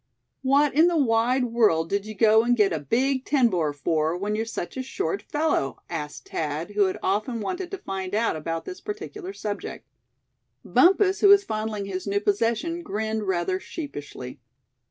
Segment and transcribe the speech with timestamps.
[0.41, 4.17] "What in the wide world did you go and get a big ten bore for,
[4.17, 8.35] when you're such a short fellow?" asked Thad, who had often wanted to find out
[8.35, 9.85] about this particular subject.
[10.65, 14.39] Bumpus, who was fondling his new possession, grinned rather sheepishly.